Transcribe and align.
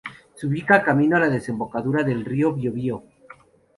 Se 0.33 0.47
ubica 0.47 0.81
camino 0.83 1.15
a 1.15 1.19
la 1.19 1.29
desembocadura 1.29 2.01
del 2.03 2.25
río 2.25 2.53
Biobío. 2.53 3.03